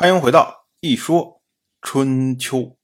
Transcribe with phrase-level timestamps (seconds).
[0.00, 1.42] 欢迎回到一说
[1.82, 2.78] 春秋。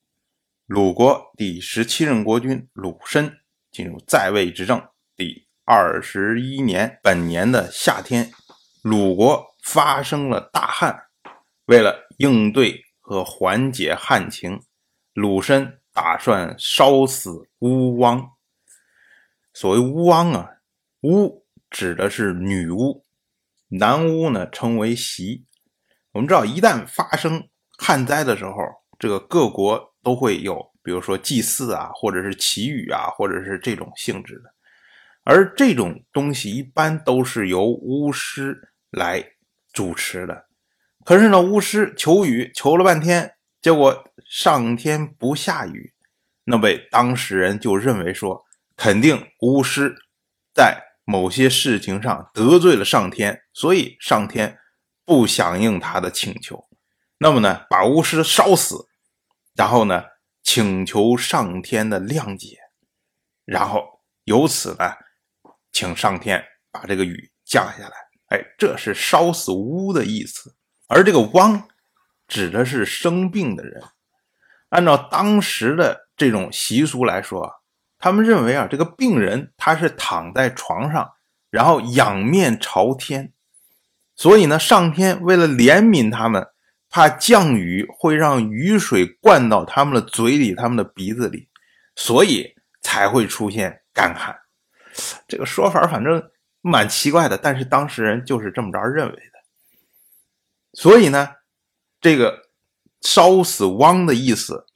[0.67, 3.33] 鲁国第十七任国君鲁申
[3.71, 8.33] 进入在位执政第二十一年，本年的夏天，
[8.83, 11.05] 鲁国发生了大旱。
[11.67, 14.61] 为了应对和缓解旱情，
[15.13, 18.29] 鲁申打算烧死巫汪。
[19.53, 20.49] 所谓巫汪啊，
[21.03, 23.07] 巫指的是女巫，
[23.69, 25.47] 男巫呢称为席。
[26.15, 28.53] 我们知道，一旦发生旱灾的时候，
[29.01, 34.55] 这个各国都会有，比如说祭祀啊，或者是祈雨啊，或者是这种性质的。
[35.25, 39.25] 而这种东西一般都是由巫师来
[39.73, 40.47] 主持的。
[41.05, 45.95] 可是呢，巫师求雨求了半天，结果上天不下雨，
[46.45, 48.45] 那被当事人就认为说，
[48.77, 49.97] 肯定巫师
[50.55, 54.57] 在某些事情上得罪了上天，所以上天。
[55.05, 56.67] 不响应他的请求，
[57.19, 58.89] 那么呢，把巫师烧死，
[59.55, 60.05] 然后呢，
[60.43, 62.59] 请求上天的谅解，
[63.45, 64.95] 然后由此呢，
[65.71, 67.95] 请上天把这个雨降下来。
[68.29, 70.57] 哎，这是烧死巫的意思。
[70.89, 71.69] 而这个汪，
[72.27, 73.83] 指的是生病的人。
[74.71, 77.63] 按照当时的这种习俗来说，
[77.99, 81.13] 他们认为啊，这个病人他是躺在床上，
[81.51, 83.34] 然后仰面朝天。
[84.17, 86.47] 所以呢，上天为了怜悯他们，
[86.89, 91.49] 怕降雨会让雨水灌到他们的嘴里、他们的鼻子里，
[91.97, 94.37] 所以才会出现干旱。
[95.27, 96.23] 这个说法反正
[96.61, 99.33] 蛮奇怪的，但是当事人就是这么着认为的。
[100.73, 101.31] 所以呢，
[102.01, 102.43] 这个
[103.01, 104.67] 烧死汪的意思，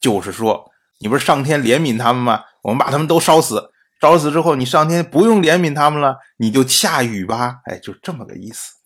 [0.00, 2.42] 就是说，你不是上天怜悯他们吗？
[2.62, 7.60] 我们把他们都烧死，烧死之后，你上天不用怜悯他们了，你就下雨吧。
[7.66, 8.77] 哎，就这么个意思。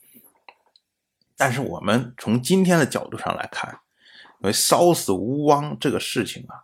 [1.43, 3.69] 但是我们从今天的角度上来看，
[4.43, 6.55] 因为烧死吴汪这个事情啊，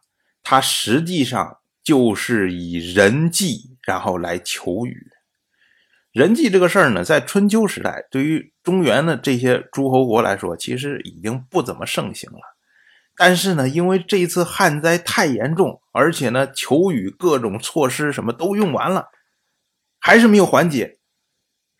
[0.44, 5.10] 它实际上就是以人祭然后来求雨。
[6.12, 12.38] 人祭这个事儿呢，在春秋时代，对于中原的这些诸侯国来说，其实已经不怎么盛行了。
[13.16, 19.08] 但是呢，因为这一次旱灾太严重，而且呢，求雨各种措施什么都用完了，
[19.98, 21.00] 还是没有缓解，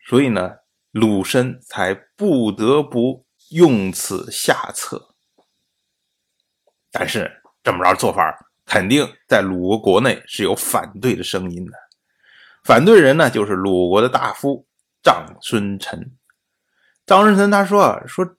[0.05, 0.58] 所以呢。
[0.91, 5.13] 鲁申才不得不用此下策，
[6.91, 8.35] 但是这么着做法，
[8.65, 11.71] 肯定在鲁国国内是有反对的声音的。
[12.63, 14.65] 反对人呢，就是鲁国的大夫
[15.03, 16.11] 张孙臣。
[17.05, 18.35] 张孙臣他说啊，说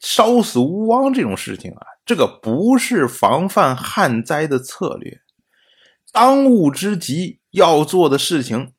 [0.00, 5.20] 烧死吴王这种事情啊，这个不是防范旱灾的策略，
[6.12, 8.72] 当务之急要做的事情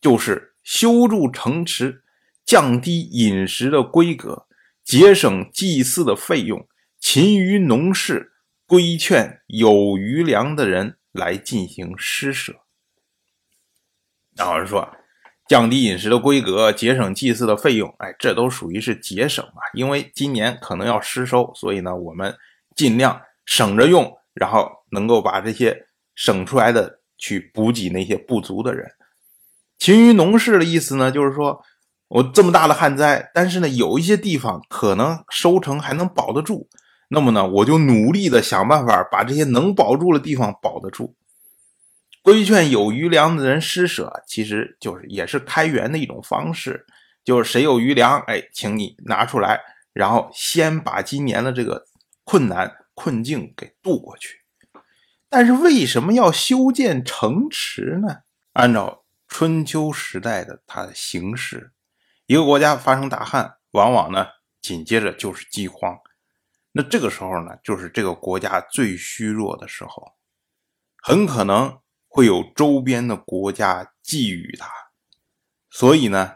[0.00, 2.02] 就是修筑城池。
[2.50, 4.48] 降低饮食的规格，
[4.82, 6.66] 节省祭祀的费用，
[6.98, 8.32] 勤于农事，
[8.66, 12.56] 规劝有余粮的人来进行施舍。
[14.34, 14.96] 那老师说，
[15.48, 19.62] 降低饮食的规格，节省祭祀的费用，哎，这都属于是节省嘛？
[19.74, 22.36] 因为今年可能要失收，所以呢，我们
[22.74, 25.86] 尽量省着用，然后能够把这些
[26.16, 28.90] 省出来的去补给那些不足的人。
[29.78, 31.64] 勤于农事的意思呢，就是说。
[32.10, 36.68] 我这么大的旱灾，但是呢，有一些地方可能收成还能保得住，
[37.08, 41.14] 那么呢，我就努力的想办法把这些能保住的地方保得住。
[42.20, 46.84] 规劝有余粮的人施舍，其实就是也是开源的一种方式，
[47.24, 49.60] 就是谁有余粮，哎，请你拿出来，
[49.92, 51.86] 然后先把今年的这个
[52.24, 54.40] 困难困境给渡过去。
[55.28, 58.16] 但是为什么要修建城池呢？
[58.54, 61.70] 按照春秋时代的它的形式。
[62.30, 64.24] 一个国家发生大旱，往往呢
[64.60, 65.98] 紧接着就是饥荒。
[66.70, 70.12] 那这个时候呢，就是这个国家最虚弱的时候，
[71.02, 74.70] 很可能会有周边的国家觊觎它。
[75.70, 76.34] 所以呢，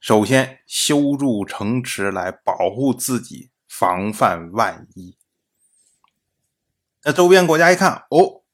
[0.00, 5.16] 首先修筑城池来保护自己，防范万一。
[7.04, 8.44] 那周边国家一看，哦，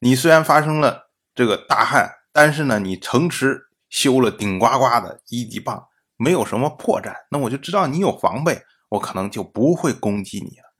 [0.00, 3.65] 你虽然发生了这个大旱，但是呢，你城池。
[3.88, 10.74] 修了顶呱呱的一级棒，没有什么破绽，那我就知道你有防备，我可能就不会攻击你了。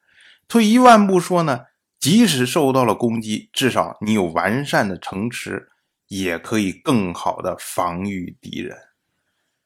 [0.49, 1.67] 退一万步说呢，
[1.99, 5.71] 即使受到了攻击，至少你有完善的城池，
[6.09, 8.77] 也可以更好的防御敌人。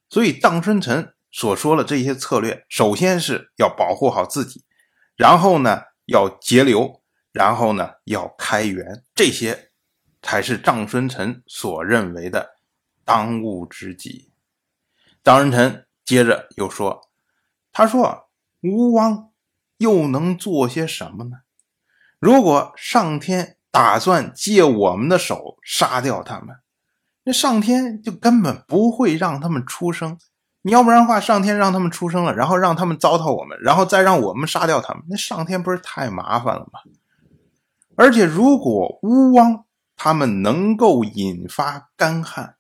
[0.09, 4.65] 所以，荡春臣所说的这些策略，首先是要保护好自己，
[5.17, 7.03] 然后呢要节流，
[7.33, 9.71] 然后呢要开源，这些
[10.23, 12.60] 才是张春臣所认为的。
[13.11, 14.31] 当务之急，
[15.25, 17.09] 张仁臣接着又说
[17.73, 18.29] ：“他说，
[18.63, 19.31] 吴王
[19.79, 21.39] 又能做些什么呢？
[22.21, 26.59] 如果上天打算借我们的手杀掉他们，
[27.25, 30.17] 那上天就根本不会让他们出生。
[30.63, 36.79] 你要不然的话，上天让他们出生了，然后让他们糟蹋我们，然后再让我们杀掉他们，那上天不是太麻烦了吗？
[37.97, 39.65] 而且，如果吴王
[39.97, 42.55] 他们能够引发干旱，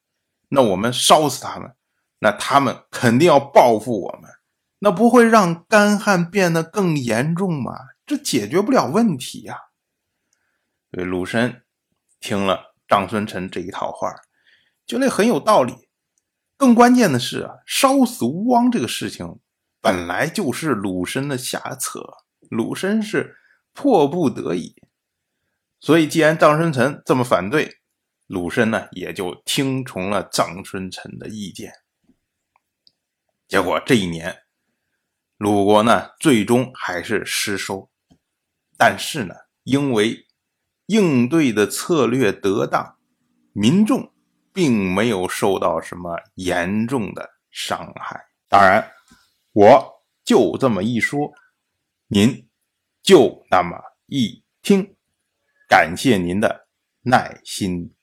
[0.51, 1.75] 那我们烧死他们，
[2.19, 4.31] 那他们肯定要报复我们，
[4.81, 7.73] 那不会让干旱变得更严重吗？
[8.05, 9.57] 这解决不了问题呀。
[10.91, 11.63] 对鲁申
[12.19, 14.13] 听了张孙臣这一套话，
[14.87, 15.89] 觉得很有道理。
[16.57, 19.39] 更关键的是啊，烧死吴王这个事情
[19.81, 22.05] 本来就是鲁申的下策，
[22.51, 23.37] 鲁申是
[23.73, 24.75] 迫不得已。
[25.79, 27.80] 所以，既然张孙臣这么反对，
[28.31, 31.73] 鲁申呢也就听从了张春臣的意见。
[33.49, 34.45] 结果这一年，
[35.37, 37.91] 鲁国呢最终还是失收，
[38.79, 39.35] 但是呢，
[39.65, 40.27] 因为
[40.87, 42.97] 应对的策略得当，
[43.53, 44.13] 民众。
[44.53, 48.21] 并没有受到什么严重的伤害。
[48.49, 48.93] 当然，
[49.53, 51.33] 我就这么一说，
[52.09, 52.49] 您
[53.01, 54.97] 就那么一听。
[55.69, 56.67] 感谢您的
[57.03, 57.95] 耐心